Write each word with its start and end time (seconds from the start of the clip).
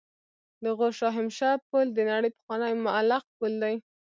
د 0.63 0.65
غور 0.77 0.93
شاهمشه 0.99 1.49
پل 1.69 1.85
د 1.93 1.99
نړۍ 2.11 2.29
پخوانی 2.35 2.73
معلق 2.85 3.23
پل 3.39 3.53
دی 3.63 3.75